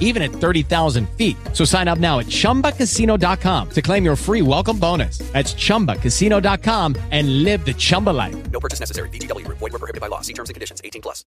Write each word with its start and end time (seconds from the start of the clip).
even 0.00 0.22
at 0.22 0.32
30,000 0.32 1.08
feet. 1.10 1.36
So 1.52 1.64
sign 1.64 1.86
up 1.86 1.98
now 1.98 2.18
at 2.18 2.26
chumbacasino.com 2.26 3.70
to 3.70 3.82
claim 3.82 4.04
your 4.04 4.16
free 4.16 4.42
welcome 4.42 4.80
bonus. 4.80 5.18
That's 5.32 5.54
chumbacasino.com 5.54 6.96
and 7.12 7.44
live 7.44 7.64
the 7.64 7.74
Chumba 7.74 8.10
life. 8.10 8.50
No 8.50 8.58
purchase 8.58 8.80
necessary. 8.80 9.08
VGW 9.10 9.46
Group. 9.46 9.58
Void 9.58 9.72
were 9.72 9.78
prohibited 9.78 10.00
by 10.00 10.08
law. 10.08 10.20
See 10.22 10.34
terms 10.34 10.50
and 10.50 10.54
conditions. 10.54 10.80
18 10.84 11.00
plus. 11.00 11.24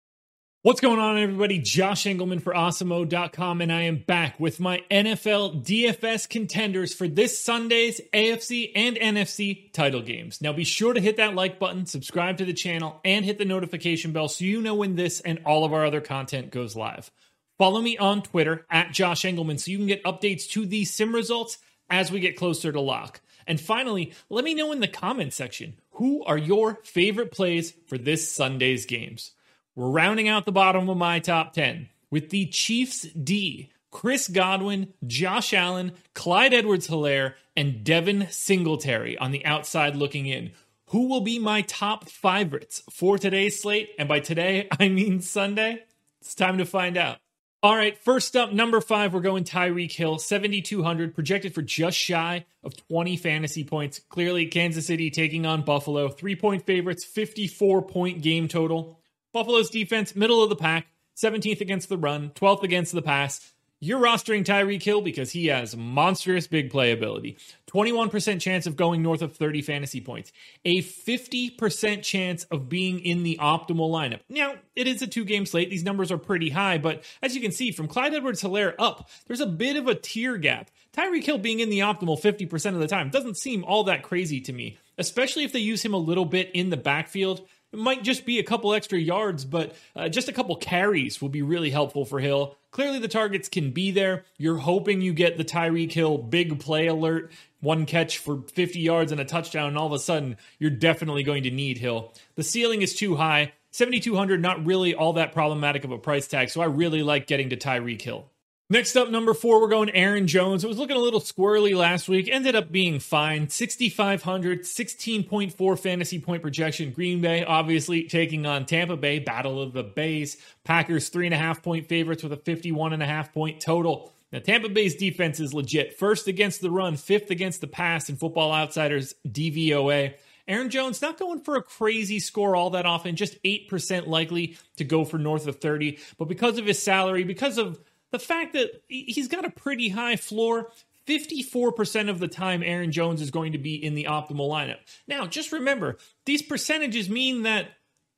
What's 0.64 0.80
going 0.80 1.00
on, 1.00 1.18
everybody? 1.18 1.60
Josh 1.60 2.06
Engleman 2.06 2.42
for 2.42 2.54
Awesemo.com, 2.54 3.60
and 3.60 3.70
I 3.70 3.82
am 3.82 3.98
back 3.98 4.40
with 4.40 4.62
my 4.62 4.82
NFL 4.90 5.66
DFS 5.66 6.30
contenders 6.30 6.94
for 6.94 7.06
this 7.06 7.38
Sunday's 7.38 8.00
AFC 8.14 8.72
and 8.74 8.96
NFC 8.96 9.74
title 9.74 10.02
games. 10.02 10.42
Now, 10.42 10.54
be 10.54 10.64
sure 10.64 10.94
to 10.94 11.02
hit 11.02 11.18
that 11.18 11.36
like 11.36 11.60
button, 11.60 11.86
subscribe 11.86 12.38
to 12.38 12.46
the 12.46 12.54
channel, 12.54 13.02
and 13.04 13.26
hit 13.26 13.40
the 13.40 13.44
notification 13.44 14.14
bell 14.14 14.30
so 14.30 14.46
you 14.46 14.62
know 14.62 14.76
when 14.76 14.96
this 14.96 15.20
and 15.20 15.42
all 15.46 15.66
of 15.66 15.74
our 15.74 15.86
other 15.86 16.00
content 16.00 16.50
goes 16.50 16.78
live. 16.78 17.12
Follow 17.58 17.82
me 17.82 17.98
on 17.98 18.22
Twitter 18.24 18.66
at 18.70 18.92
Josh 18.92 19.24
Engleman 19.24 19.60
so 19.60 19.72
you 19.72 19.78
can 19.78 19.88
get 19.88 20.04
updates 20.04 20.50
to 20.50 20.66
these 20.66 20.92
sim 20.92 21.14
results 21.14 21.60
as 21.90 22.12
we 22.12 22.20
get 22.20 22.36
closer 22.36 22.72
to 22.72 22.82
lock. 22.82 23.22
And 23.46 23.60
finally, 23.60 24.14
let 24.30 24.44
me 24.44 24.54
know 24.54 24.72
in 24.72 24.80
the 24.80 24.88
comment 24.88 25.34
section 25.34 25.76
who 25.92 26.24
are 26.24 26.38
your 26.38 26.80
favorite 26.84 27.32
plays 27.32 27.74
for 27.86 27.98
this 27.98 28.32
Sunday's 28.32 28.86
games. 28.86 29.32
We're 29.76 29.90
rounding 29.90 30.28
out 30.28 30.46
the 30.46 30.52
bottom 30.52 30.90
of 30.90 30.98
my 30.98 31.20
top 31.20 31.54
10 31.54 31.90
with 32.10 32.30
the 32.30 32.46
Chiefs 32.48 33.02
D, 33.02 33.72
Chris 33.92 34.28
Godwin, 34.28 34.94
Josh 35.06 35.54
Allen, 35.54 35.94
Clyde 36.14 36.54
Edwards 36.54 36.88
Helaire, 36.88 37.34
and 37.56 37.84
Devin 37.84 38.28
Singletary 38.30 39.18
on 39.18 39.32
the 39.32 39.46
outside 39.46 39.96
looking 39.96 40.26
in. 40.26 40.52
Who 40.88 41.08
will 41.08 41.22
be 41.22 41.40
my 41.40 41.62
top 41.62 42.10
favorites 42.10 42.84
for 42.90 43.18
today's 43.18 43.60
slate? 43.60 43.90
And 43.98 44.08
by 44.08 44.20
today, 44.20 44.68
I 44.80 44.90
mean 44.90 45.22
Sunday. 45.22 45.84
It's 46.22 46.36
time 46.36 46.60
to 46.60 46.66
find 46.66 46.98
out. 46.98 47.18
All 47.64 47.78
right, 47.78 47.98
first 47.98 48.36
up, 48.36 48.52
number 48.52 48.82
five, 48.82 49.14
we're 49.14 49.22
going 49.22 49.46
Tyreek 49.46 49.94
Hill, 49.94 50.20
7,200, 50.20 51.16
projected 51.16 51.56
for 51.56 51.62
just 51.62 51.98
shy 51.98 52.46
of 52.62 52.76
20 52.90 53.16
fantasy 53.16 53.64
points. 53.64 54.02
Clearly, 54.10 54.48
Kansas 54.48 54.86
City 54.86 55.10
taking 55.10 55.46
on 55.46 55.62
Buffalo, 55.62 56.10
three 56.10 56.36
point 56.36 56.66
favorites, 56.66 57.06
54 57.06 57.84
point 57.84 58.22
game 58.22 58.50
total. 58.50 59.00
Buffalo's 59.32 59.70
defense, 59.70 60.14
middle 60.14 60.44
of 60.44 60.50
the 60.50 60.58
pack, 60.58 60.88
17th 61.16 61.62
against 61.62 61.88
the 61.88 61.98
run, 61.98 62.32
12th 62.32 62.64
against 62.64 62.92
the 62.92 63.02
pass. 63.02 63.53
You're 63.86 64.00
rostering 64.00 64.46
Tyreek 64.46 64.82
Hill 64.82 65.02
because 65.02 65.32
he 65.32 65.48
has 65.48 65.76
monstrous 65.76 66.48
big 66.48 66.72
playability. 66.72 67.36
21% 67.68 68.40
chance 68.40 68.66
of 68.66 68.78
going 68.78 69.02
north 69.02 69.22
of 69.22 69.36
30 69.36 69.62
fantasy 69.62 70.00
points. 70.00 70.32
A 70.64 70.82
50% 70.82 72.02
chance 72.02 72.46
of 72.46 72.70
being 72.70 73.02
in 73.02 73.24
the 73.24 73.38
optimal 73.42 73.92
lineup. 73.92 74.22
Now, 74.30 74.56
it 74.74 74.88
is 74.88 75.02
a 75.02 75.08
two 75.08 75.26
game 75.26 75.46
slate. 75.46 75.70
These 75.70 75.84
numbers 75.84 76.14
are 76.14 76.18
pretty 76.18 76.50
high, 76.50 76.78
but 76.78 77.04
as 77.22 77.36
you 77.36 77.42
can 77.42 77.52
see, 77.52 77.74
from 77.74 77.90
Clyde 77.90 78.14
Edwards 78.14 78.42
Helaire 78.42 78.74
up, 78.80 79.10
there's 79.28 79.42
a 79.42 79.46
bit 79.46 79.76
of 79.76 79.90
a 79.90 79.96
tier 79.96 80.38
gap. 80.38 80.72
Tyreek 80.94 81.26
Hill 81.26 81.40
being 81.40 81.60
in 81.60 81.70
the 81.70 81.80
optimal 81.80 82.18
50% 82.18 82.76
of 82.76 82.80
the 82.80 82.88
time 82.88 83.10
doesn't 83.10 83.38
seem 83.38 83.66
all 83.66 83.84
that 83.84 84.02
crazy 84.02 84.40
to 84.40 84.54
me, 84.54 84.78
especially 84.98 85.44
if 85.44 85.52
they 85.52 85.60
use 85.60 85.84
him 85.84 85.94
a 85.94 85.98
little 85.98 86.24
bit 86.24 86.52
in 86.54 86.70
the 86.70 86.78
backfield. 86.78 87.46
It 87.74 87.80
might 87.80 88.04
just 88.04 88.24
be 88.24 88.38
a 88.38 88.44
couple 88.44 88.72
extra 88.72 89.00
yards, 89.00 89.46
but 89.46 89.76
uh, 89.96 90.08
just 90.08 90.30
a 90.30 90.32
couple 90.32 90.56
carries 90.56 91.20
will 91.20 91.30
be 91.30 91.42
really 91.42 91.72
helpful 91.72 92.06
for 92.06 92.20
Hill. 92.20 92.56
Clearly, 92.70 93.00
the 93.00 93.08
targets 93.08 93.50
can 93.50 93.72
be 93.72 93.90
there. 93.90 94.26
You're 94.38 94.58
hoping 94.58 95.02
you 95.02 95.12
get 95.12 95.38
the 95.38 95.44
Tyreek 95.44 95.92
Hill 95.92 96.20
big 96.20 96.60
play 96.60 96.86
alert, 96.86 97.32
one 97.62 97.88
catch 97.88 98.20
for 98.20 98.44
50 98.54 98.80
yards 98.80 99.12
and 99.12 99.20
a 99.20 99.26
touchdown, 99.26 99.70
and 99.70 99.78
all 99.78 99.88
of 99.88 99.92
a 99.92 99.98
sudden, 99.98 100.38
you're 100.60 100.70
definitely 100.70 101.24
going 101.24 101.44
to 101.44 101.52
need 101.52 101.80
Hill. 101.80 102.14
The 102.36 102.44
ceiling 102.44 102.84
is 102.84 102.94
too 102.94 103.16
high. 103.16 103.54
7,200, 103.72 104.40
not 104.40 104.64
really 104.68 104.94
all 104.94 105.14
that 105.14 105.34
problematic 105.34 105.84
of 105.84 105.92
a 105.92 105.98
price 105.98 106.28
tag, 106.28 106.52
so 106.52 106.62
I 106.62 106.66
really 106.66 107.02
like 107.02 107.26
getting 107.26 107.50
to 107.50 107.58
Tyreek 107.58 108.04
Hill. 108.04 108.30
Next 108.70 108.96
up, 108.96 109.10
number 109.10 109.34
four, 109.34 109.60
we're 109.60 109.68
going 109.68 109.90
Aaron 109.90 110.26
Jones. 110.26 110.64
It 110.64 110.68
was 110.68 110.78
looking 110.78 110.96
a 110.96 111.00
little 111.00 111.20
squirrely 111.20 111.76
last 111.76 112.08
week, 112.08 112.30
ended 112.32 112.56
up 112.56 112.72
being 112.72 113.00
fine. 113.00 113.50
6,500, 113.50 114.62
16.4 114.62 115.80
fantasy 115.80 116.20
point 116.20 116.42
projection. 116.42 116.92
Green 116.92 117.20
Bay, 117.20 117.44
obviously, 117.44 118.04
taking 118.06 118.46
on 118.46 118.66
Tampa 118.66 118.96
Bay, 118.96 119.20
Battle 119.20 119.62
of 119.62 119.74
the 119.74 119.84
Bays. 119.84 120.38
Packers, 120.64 121.10
three 121.10 121.28
and 121.28 121.34
a 121.34 121.38
half 121.38 121.62
point 121.62 121.90
favorites 121.90 122.24
with 122.24 122.32
a 122.32 122.38
51 122.38 122.94
and 122.94 123.04
a 123.04 123.06
half 123.06 123.34
point 123.34 123.60
total. 123.60 124.14
Now, 124.32 124.40
Tampa 124.40 124.70
Bay's 124.70 124.96
defense 124.96 125.42
is 125.42 125.54
legit. 125.54 126.00
First 126.00 126.28
against 126.28 126.62
the 126.62 126.72
run, 126.72 126.96
fifth 126.96 127.30
against 127.32 127.60
the 127.60 127.68
pass 127.68 128.10
in 128.10 128.16
Football 128.16 128.54
Outsiders 128.54 129.14
DVOA. 129.28 130.14
Aaron 130.48 130.70
Jones 130.70 131.02
not 131.02 131.20
going 131.20 131.42
for 131.42 131.58
a 131.58 131.64
crazy 131.64 132.20
score 132.20 132.56
all 132.56 132.72
that 132.72 132.86
often, 132.86 133.16
just 133.16 133.42
8% 133.44 134.08
likely 134.08 134.58
to 134.78 134.84
go 134.84 135.06
for 135.06 135.18
north 135.18 135.48
of 135.48 135.58
30. 135.58 136.00
But 136.18 136.30
because 136.30 136.58
of 136.58 136.66
his 136.66 136.82
salary, 136.82 137.24
because 137.24 137.58
of 137.58 137.80
the 138.14 138.20
fact 138.20 138.54
that 138.54 138.84
he's 138.88 139.28
got 139.28 139.44
a 139.44 139.50
pretty 139.50 139.90
high 139.90 140.16
floor, 140.18 140.70
54% 141.08 142.10
of 142.10 142.20
the 142.20 142.28
time 142.28 142.62
Aaron 142.64 142.92
Jones 142.92 143.22
is 143.22 143.32
going 143.32 143.54
to 143.54 143.58
be 143.58 143.74
in 143.74 143.96
the 143.96 144.06
optimal 144.06 144.48
lineup. 144.48 144.78
Now, 145.08 145.26
just 145.26 145.52
remember, 145.52 145.98
these 146.26 146.44
percentages 146.44 147.10
mean 147.10 147.42
that 147.42 147.70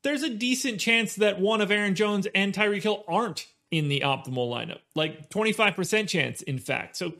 there's 0.03 0.21
a 0.21 0.29
decent 0.29 0.81
chance 0.81 1.15
that 1.15 1.39
one 1.39 1.61
of 1.61 1.71
Aaron 1.71 1.95
Jones 1.95 2.27
and 2.35 2.53
Tyreek 2.53 2.83
Hill 2.83 3.05
aren't 3.07 3.47
in 3.71 3.87
the 3.87 4.01
optimal 4.01 4.51
lineup. 4.51 4.79
Like 4.95 5.29
25% 5.29 6.09
chance, 6.09 6.41
in 6.41 6.59
fact. 6.59 6.97
So 6.97 7.13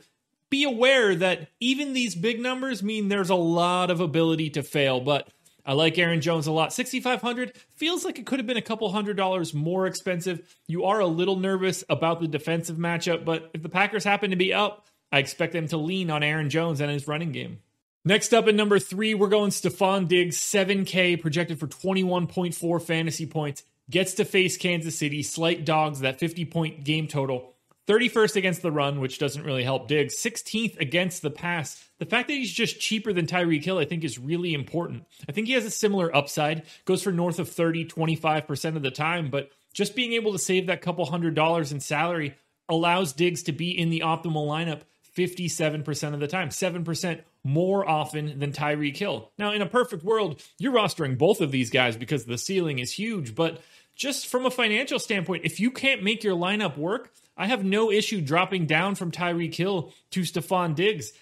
be 0.50 0.64
aware 0.64 1.14
that 1.16 1.48
even 1.60 1.94
these 1.94 2.14
big 2.14 2.40
numbers 2.40 2.82
mean 2.82 3.08
there's 3.08 3.30
a 3.30 3.34
lot 3.34 3.90
of 3.90 4.00
ability 4.00 4.50
to 4.50 4.62
fail, 4.62 5.00
but 5.00 5.28
I 5.66 5.72
like 5.72 5.98
Aaron 5.98 6.20
Jones 6.20 6.46
a 6.46 6.52
lot. 6.52 6.72
6500 6.72 7.52
feels 7.74 8.04
like 8.04 8.20
it 8.20 8.24
could 8.24 8.38
have 8.38 8.46
been 8.46 8.56
a 8.56 8.62
couple 8.62 8.88
hundred 8.92 9.16
dollars 9.16 9.52
more 9.52 9.88
expensive. 9.88 10.56
You 10.68 10.84
are 10.84 11.00
a 11.00 11.06
little 11.06 11.36
nervous 11.36 11.82
about 11.88 12.20
the 12.20 12.28
defensive 12.28 12.76
matchup, 12.76 13.24
but 13.24 13.50
if 13.52 13.62
the 13.62 13.68
Packers 13.68 14.04
happen 14.04 14.30
to 14.30 14.36
be 14.36 14.54
up, 14.54 14.86
I 15.10 15.18
expect 15.18 15.52
them 15.52 15.66
to 15.68 15.76
lean 15.76 16.08
on 16.10 16.22
Aaron 16.22 16.50
Jones 16.50 16.80
and 16.80 16.90
his 16.90 17.08
running 17.08 17.32
game. 17.32 17.58
Next 18.04 18.32
up 18.32 18.46
at 18.46 18.54
number 18.54 18.78
three, 18.78 19.14
we're 19.14 19.28
going 19.28 19.50
Stefon 19.50 20.06
Diggs, 20.06 20.38
7K, 20.38 21.20
projected 21.20 21.58
for 21.58 21.66
21.4 21.66 22.80
fantasy 22.80 23.26
points. 23.26 23.64
Gets 23.90 24.14
to 24.14 24.24
face 24.24 24.56
Kansas 24.56 24.96
City, 24.96 25.24
slight 25.24 25.64
dogs, 25.64 26.00
that 26.00 26.20
50 26.20 26.44
point 26.44 26.84
game 26.84 27.08
total. 27.08 27.55
31st 27.86 28.36
against 28.36 28.62
the 28.62 28.72
run, 28.72 29.00
which 29.00 29.18
doesn't 29.18 29.44
really 29.44 29.62
help 29.62 29.88
Diggs. 29.88 30.16
16th 30.16 30.78
against 30.80 31.22
the 31.22 31.30
pass. 31.30 31.82
The 31.98 32.06
fact 32.06 32.28
that 32.28 32.34
he's 32.34 32.52
just 32.52 32.80
cheaper 32.80 33.12
than 33.12 33.26
Tyreek 33.26 33.64
Hill, 33.64 33.78
I 33.78 33.84
think, 33.84 34.04
is 34.04 34.18
really 34.18 34.54
important. 34.54 35.04
I 35.28 35.32
think 35.32 35.46
he 35.46 35.52
has 35.54 35.64
a 35.64 35.70
similar 35.70 36.14
upside, 36.14 36.64
goes 36.84 37.02
for 37.02 37.12
north 37.12 37.38
of 37.38 37.48
30, 37.48 37.86
25% 37.86 38.76
of 38.76 38.82
the 38.82 38.90
time, 38.90 39.30
but 39.30 39.50
just 39.72 39.94
being 39.94 40.14
able 40.14 40.32
to 40.32 40.38
save 40.38 40.66
that 40.66 40.82
couple 40.82 41.04
hundred 41.06 41.34
dollars 41.34 41.70
in 41.70 41.80
salary 41.80 42.34
allows 42.68 43.12
Diggs 43.12 43.44
to 43.44 43.52
be 43.52 43.70
in 43.70 43.90
the 43.90 44.00
optimal 44.00 44.46
lineup 44.46 44.80
57% 45.16 46.14
of 46.14 46.20
the 46.20 46.26
time, 46.26 46.50
7% 46.50 47.20
more 47.42 47.88
often 47.88 48.38
than 48.38 48.52
Tyreek 48.52 48.96
Hill. 48.96 49.30
Now, 49.38 49.52
in 49.52 49.62
a 49.62 49.66
perfect 49.66 50.02
world, 50.02 50.42
you're 50.58 50.74
rostering 50.74 51.16
both 51.16 51.40
of 51.40 51.52
these 51.52 51.70
guys 51.70 51.96
because 51.96 52.24
the 52.24 52.36
ceiling 52.36 52.80
is 52.80 52.92
huge, 52.92 53.34
but 53.34 53.60
just 53.94 54.26
from 54.26 54.44
a 54.44 54.50
financial 54.50 54.98
standpoint, 54.98 55.44
if 55.44 55.58
you 55.58 55.70
can't 55.70 56.02
make 56.02 56.22
your 56.22 56.36
lineup 56.36 56.76
work, 56.76 57.12
I 57.36 57.46
have 57.46 57.64
no 57.64 57.90
issue 57.90 58.20
dropping 58.20 58.66
down 58.66 58.94
from 58.94 59.10
Tyreek 59.10 59.54
Hill 59.54 59.92
to 60.10 60.20
Stefon 60.20 60.74
Diggs. 60.74 61.12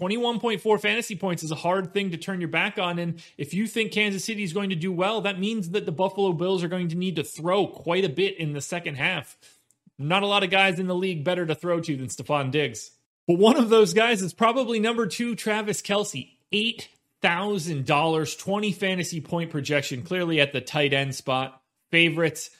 21.4 0.00 0.80
fantasy 0.80 1.16
points 1.16 1.42
is 1.42 1.50
a 1.50 1.56
hard 1.56 1.92
thing 1.92 2.12
to 2.12 2.16
turn 2.16 2.40
your 2.40 2.48
back 2.48 2.78
on. 2.78 3.00
And 3.00 3.20
if 3.36 3.52
you 3.52 3.66
think 3.66 3.90
Kansas 3.90 4.24
City 4.24 4.44
is 4.44 4.52
going 4.52 4.70
to 4.70 4.76
do 4.76 4.92
well, 4.92 5.22
that 5.22 5.40
means 5.40 5.70
that 5.70 5.86
the 5.86 5.92
Buffalo 5.92 6.32
Bills 6.32 6.62
are 6.62 6.68
going 6.68 6.88
to 6.88 6.96
need 6.96 7.16
to 7.16 7.24
throw 7.24 7.66
quite 7.66 8.04
a 8.04 8.08
bit 8.08 8.38
in 8.38 8.52
the 8.52 8.60
second 8.60 8.94
half. 8.94 9.36
Not 9.98 10.22
a 10.22 10.28
lot 10.28 10.44
of 10.44 10.50
guys 10.50 10.78
in 10.78 10.86
the 10.86 10.94
league 10.94 11.24
better 11.24 11.44
to 11.44 11.56
throw 11.56 11.80
to 11.80 11.96
than 11.96 12.06
Stefon 12.06 12.52
Diggs. 12.52 12.92
But 13.26 13.38
one 13.38 13.56
of 13.56 13.68
those 13.68 13.92
guys 13.92 14.22
is 14.22 14.32
probably 14.32 14.78
number 14.78 15.06
two, 15.06 15.34
Travis 15.34 15.82
Kelce. 15.82 16.30
$8,000, 16.52 18.38
20 18.38 18.72
fantasy 18.72 19.20
point 19.20 19.50
projection, 19.50 20.02
clearly 20.02 20.40
at 20.40 20.52
the 20.52 20.60
tight 20.60 20.92
end 20.92 21.14
spot. 21.16 21.60
favorites. 21.90 22.50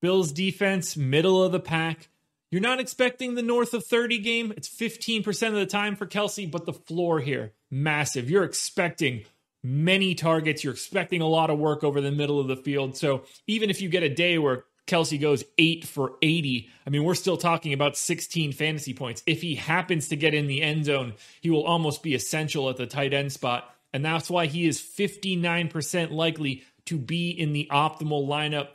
Bills 0.00 0.30
defense, 0.30 0.96
middle 0.96 1.42
of 1.42 1.52
the 1.52 1.60
pack. 1.60 2.08
You're 2.56 2.62
not 2.62 2.80
expecting 2.80 3.34
the 3.34 3.42
north 3.42 3.74
of 3.74 3.84
30 3.84 4.16
game. 4.16 4.50
It's 4.56 4.66
15% 4.66 5.48
of 5.48 5.56
the 5.56 5.66
time 5.66 5.94
for 5.94 6.06
Kelce, 6.06 6.50
but 6.50 6.64
the 6.64 6.72
floor 6.72 7.20
here, 7.20 7.52
massive. 7.70 8.30
You're 8.30 8.44
expecting 8.44 9.24
many 9.62 10.14
targets. 10.14 10.64
You're 10.64 10.72
expecting 10.72 11.20
a 11.20 11.28
lot 11.28 11.50
of 11.50 11.58
work 11.58 11.84
over 11.84 12.00
the 12.00 12.10
middle 12.10 12.40
of 12.40 12.48
the 12.48 12.56
field. 12.56 12.96
So 12.96 13.24
even 13.46 13.68
if 13.68 13.82
you 13.82 13.90
get 13.90 14.04
a 14.04 14.08
day 14.08 14.38
where 14.38 14.64
Kelce 14.86 15.20
goes 15.20 15.44
eight 15.58 15.86
for 15.86 16.14
80, 16.22 16.70
I 16.86 16.88
mean, 16.88 17.04
we're 17.04 17.14
still 17.14 17.36
talking 17.36 17.74
about 17.74 17.94
16 17.94 18.52
fantasy 18.52 18.94
points. 18.94 19.22
If 19.26 19.42
he 19.42 19.56
happens 19.56 20.08
to 20.08 20.16
get 20.16 20.32
in 20.32 20.46
the 20.46 20.62
end 20.62 20.86
zone, 20.86 21.12
he 21.42 21.50
will 21.50 21.64
almost 21.64 22.02
be 22.02 22.14
essential 22.14 22.70
at 22.70 22.78
the 22.78 22.86
tight 22.86 23.12
end 23.12 23.32
spot. 23.32 23.70
And 23.92 24.02
that's 24.02 24.30
why 24.30 24.46
he 24.46 24.66
is 24.66 24.80
59% 24.80 26.10
likely 26.10 26.62
to 26.86 26.96
be 26.96 27.28
in 27.28 27.52
the 27.52 27.68
optimal 27.70 28.26
lineup 28.26 28.68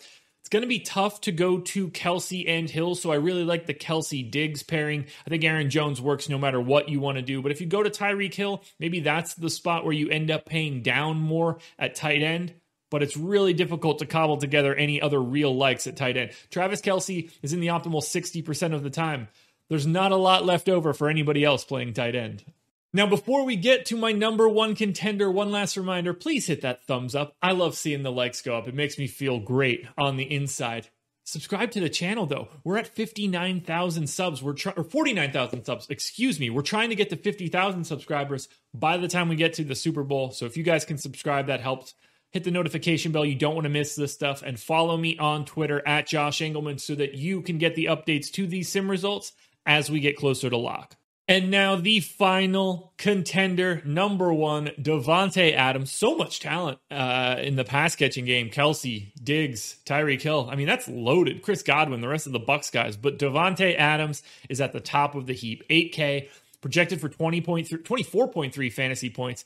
going 0.52 0.62
to 0.62 0.68
be 0.68 0.80
tough 0.80 1.22
to 1.22 1.32
go 1.32 1.60
to 1.60 1.90
Kelce 1.90 2.48
and 2.48 2.70
Hill, 2.70 2.94
so 2.94 3.12
I 3.12 3.16
really 3.16 3.44
like 3.44 3.66
the 3.66 3.74
Kelce 3.74 4.30
Diggs 4.30 4.62
pairing. 4.62 5.06
I 5.26 5.30
think 5.30 5.44
Aaron 5.44 5.70
Jones 5.70 6.02
works 6.02 6.30
no 6.30 6.38
matter 6.38 6.62
what 6.62 6.90
you 6.90 7.00
want 7.00 7.18
to 7.18 7.24
do, 7.24 7.42
but 7.42 7.52
if 7.52 7.62
you 7.62 7.68
go 7.68 7.82
to 7.82 7.90
Tyreek 7.90 8.34
Hill, 8.34 8.62
maybe 8.78 9.00
that's 9.00 9.34
the 9.34 9.50
spot 9.50 9.86
where 9.86 9.94
you 9.94 10.10
end 10.10 10.30
up 10.30 10.46
paying 10.46 10.84
down 10.84 11.18
more 11.18 11.58
at 11.80 11.96
tight 11.96 12.22
end. 12.22 12.54
But 12.92 13.02
it's 13.02 13.16
really 13.16 13.54
difficult 13.54 14.00
to 14.00 14.06
cobble 14.06 14.36
together 14.36 14.76
any 14.76 15.02
other 15.02 15.22
real 15.22 15.56
likes 15.56 15.88
at 15.88 15.96
tight 15.96 16.18
end. 16.18 16.32
Travis 16.50 16.82
Kelce 16.82 17.32
is 17.42 17.54
in 17.54 17.62
the 17.62 17.68
optimal 17.68 18.04
60% 18.04 18.74
of 18.74 18.84
the 18.84 18.90
time. 18.90 19.30
There's 19.70 19.88
not 19.88 20.12
a 20.12 20.18
lot 20.18 20.46
left 20.46 20.68
over 20.68 20.92
for 20.92 21.08
anybody 21.08 21.46
else 21.46 21.64
playing 21.64 21.94
tight 21.94 22.16
end. 22.16 22.44
Now, 22.94 23.08
before 23.08 23.46
we 23.46 23.56
get 23.56 23.86
to 23.86 23.96
my 23.96 24.12
number 24.12 24.50
one 24.50 24.76
contender, 24.76 25.32
one 25.32 25.50
last 25.50 25.78
reminder 25.78 26.14
please 26.14 26.48
hit 26.48 26.62
that 26.62 26.84
thumbs 26.84 27.16
up. 27.16 27.34
I 27.42 27.54
love 27.54 27.76
seeing 27.76 28.04
the 28.04 28.12
likes 28.12 28.42
go 28.42 28.58
up, 28.58 28.68
it 28.68 28.76
makes 28.76 28.98
me 28.98 29.08
feel 29.08 29.40
great 29.40 29.88
on 29.98 30.18
the 30.18 30.30
inside. 30.30 30.90
Subscribe 31.24 31.72
to 31.72 31.80
the 31.80 31.90
channel 31.90 32.26
though. 32.26 32.50
We're 32.66 32.78
at 32.78 32.94
59,000 32.94 34.08
subs. 34.08 34.44
We're 34.44 34.54
trying 34.54 34.78
or 34.78 34.84
49,000 34.84 35.64
subs. 35.64 35.88
Excuse 35.90 36.40
me. 36.40 36.50
We're 36.50 36.64
trying 36.64 36.90
to 36.90 36.96
get 36.96 37.10
to 37.12 37.16
50,000 37.16 37.86
subscribers 37.86 38.50
by 38.74 38.98
the 38.98 39.08
time 39.08 39.30
we 39.30 39.38
get 39.38 39.54
to 39.54 39.64
the 39.64 39.76
Super 39.76 40.04
Bowl. 40.04 40.32
So 40.32 40.46
if 40.46 40.58
you 40.58 40.64
guys 40.64 40.84
can 40.84 40.98
subscribe, 40.98 41.48
that 41.48 41.62
helps. 41.62 41.94
Hit 42.32 42.44
the 42.44 42.52
notification 42.52 43.12
bell. 43.12 43.26
You 43.26 43.36
don't 43.36 43.56
want 43.56 43.66
to 43.66 43.70
miss 43.70 43.96
this 43.96 44.14
stuff. 44.14 44.42
And 44.42 44.60
follow 44.60 44.98
me 44.98 45.18
on 45.18 45.46
Twitter 45.46 45.82
at 45.88 46.08
Josh 46.08 46.40
Engleman 46.40 46.80
so 46.80 46.96
that 46.96 47.14
you 47.14 47.42
can 47.42 47.58
get 47.58 47.76
the 47.76 47.86
updates 47.86 48.32
to 48.32 48.48
these 48.48 48.68
sim 48.68 48.90
results 48.90 49.32
as 49.66 49.90
we 49.90 50.00
get 50.00 50.18
closer 50.18 50.50
to 50.50 50.58
lock. 50.58 50.98
And 51.32 51.50
now 51.50 51.78
the 51.78 52.02
final 52.02 52.92
contender, 52.98 53.82
number 53.86 54.34
one, 54.34 54.66
Davante 54.78 55.56
Adams. 55.56 55.90
So 55.90 56.18
much 56.18 56.42
talent 56.42 56.80
uh, 56.92 57.38
in 57.40 57.56
the 57.56 57.64
pass 57.64 57.96
catching 57.96 58.26
game. 58.26 58.50
Kelce, 58.50 59.14
Diggs, 59.24 59.78
Tyreek 59.86 60.22
Hill. 60.22 60.50
I 60.52 60.58
mean, 60.58 60.68
that's 60.68 60.90
loaded. 60.90 61.42
Chris 61.42 61.64
Godwin, 61.64 62.02
the 62.02 62.10
rest 62.10 62.28
of 62.28 62.34
the 62.34 62.40
Bucs 62.42 62.70
guys. 62.70 62.98
But 62.98 63.18
Davante 63.18 63.78
Adams 63.78 64.24
is 64.50 64.60
at 64.60 64.74
the 64.74 64.82
top 64.82 65.16
of 65.16 65.26
the 65.26 65.32
heap. 65.32 65.64
8K, 65.70 66.28
projected 66.60 67.00
for 67.00 67.08
20.3, 67.08 67.66
24.3 67.66 68.74
fantasy 68.74 69.10
points. 69.10 69.46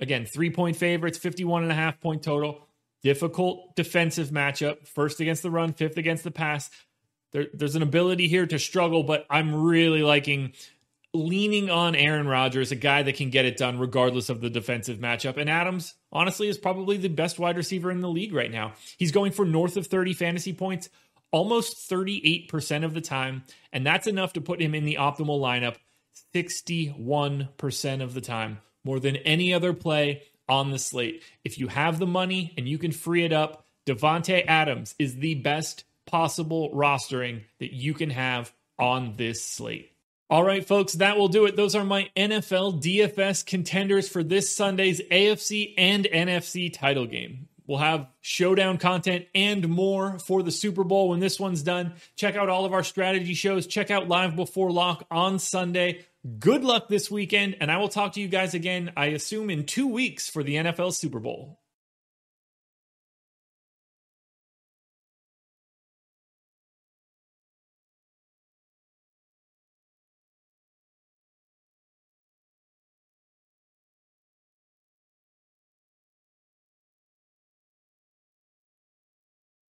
Again, 0.00 0.26
three 0.26 0.50
point 0.50 0.74
favorites, 0.74 1.16
51 1.16 1.62
and 1.62 1.70
a 1.70 1.76
half 1.76 2.00
point 2.00 2.24
total. 2.24 2.66
Difficult 3.04 3.76
defensive 3.76 4.30
matchup. 4.30 4.88
First 4.88 5.20
against 5.20 5.44
the 5.44 5.50
run, 5.52 5.74
fifth 5.74 5.96
against 5.96 6.24
the 6.24 6.32
pass. 6.32 6.70
There, 7.30 7.46
there's 7.54 7.76
an 7.76 7.82
ability 7.82 8.26
here 8.26 8.46
to 8.46 8.58
struggle, 8.58 9.04
but 9.04 9.26
I'm 9.30 9.54
really 9.54 10.02
liking 10.02 10.54
leaning 11.12 11.70
on 11.70 11.96
Aaron 11.96 12.28
Rodgers, 12.28 12.70
a 12.70 12.76
guy 12.76 13.02
that 13.02 13.16
can 13.16 13.30
get 13.30 13.44
it 13.44 13.56
done 13.56 13.78
regardless 13.78 14.28
of 14.28 14.40
the 14.40 14.50
defensive 14.50 14.98
matchup. 14.98 15.36
And 15.36 15.50
Adams, 15.50 15.94
honestly, 16.12 16.48
is 16.48 16.58
probably 16.58 16.96
the 16.96 17.08
best 17.08 17.38
wide 17.38 17.56
receiver 17.56 17.90
in 17.90 18.00
the 18.00 18.08
league 18.08 18.32
right 18.32 18.50
now. 18.50 18.74
He's 18.96 19.12
going 19.12 19.32
for 19.32 19.44
north 19.44 19.76
of 19.76 19.86
30 19.86 20.14
fantasy 20.14 20.52
points 20.52 20.88
almost 21.32 21.90
38% 21.90 22.84
of 22.84 22.94
the 22.94 23.00
time. 23.00 23.44
And 23.72 23.86
that's 23.86 24.06
enough 24.06 24.34
to 24.34 24.40
put 24.40 24.60
him 24.60 24.74
in 24.74 24.84
the 24.84 24.98
optimal 25.00 25.40
lineup 25.40 25.76
61% 26.34 28.02
of 28.02 28.14
the 28.14 28.20
time, 28.20 28.58
more 28.84 29.00
than 29.00 29.16
any 29.16 29.54
other 29.54 29.72
play 29.72 30.22
on 30.48 30.70
the 30.70 30.78
slate. 30.78 31.22
If 31.44 31.58
you 31.58 31.68
have 31.68 31.98
the 31.98 32.06
money 32.06 32.52
and 32.56 32.68
you 32.68 32.78
can 32.78 32.92
free 32.92 33.24
it 33.24 33.32
up, 33.32 33.64
Davante 33.86 34.44
Adams 34.46 34.94
is 34.98 35.16
the 35.16 35.36
best 35.36 35.84
possible 36.06 36.70
rostering 36.74 37.42
that 37.58 37.72
you 37.72 37.94
can 37.94 38.10
have 38.10 38.52
on 38.78 39.14
this 39.16 39.44
slate. 39.44 39.89
All 40.30 40.44
right, 40.44 40.64
folks, 40.64 40.92
that 40.92 41.18
will 41.18 41.26
do 41.26 41.46
it. 41.46 41.56
Those 41.56 41.74
are 41.74 41.84
my 41.84 42.08
NFL 42.16 42.80
DFS 42.80 43.44
contenders 43.44 44.08
for 44.08 44.22
this 44.22 44.54
Sunday's 44.54 45.00
AFC 45.10 45.74
and 45.76 46.04
NFC 46.04 46.72
title 46.72 47.04
game. 47.06 47.48
We'll 47.66 47.78
have 47.78 48.06
showdown 48.20 48.78
content 48.78 49.26
and 49.34 49.68
more 49.68 50.20
for 50.20 50.44
the 50.44 50.52
Super 50.52 50.84
Bowl 50.84 51.08
when 51.08 51.18
this 51.18 51.40
one's 51.40 51.64
done. 51.64 51.94
Check 52.14 52.36
out 52.36 52.48
all 52.48 52.64
of 52.64 52.72
our 52.72 52.84
strategy 52.84 53.34
shows. 53.34 53.66
Check 53.66 53.90
out 53.90 54.06
Live 54.06 54.36
Before 54.36 54.70
Lock 54.70 55.04
on 55.10 55.40
Sunday. 55.40 56.06
Good 56.38 56.62
luck 56.62 56.86
this 56.86 57.10
weekend, 57.10 57.56
and 57.60 57.68
I 57.68 57.78
will 57.78 57.88
talk 57.88 58.12
to 58.12 58.20
you 58.20 58.28
guys 58.28 58.54
again, 58.54 58.92
I 58.96 59.06
assume, 59.06 59.50
in 59.50 59.66
two 59.66 59.88
weeks 59.88 60.30
for 60.30 60.44
the 60.44 60.54
NFL 60.54 60.94
Super 60.94 61.18
Bowl. 61.18 61.59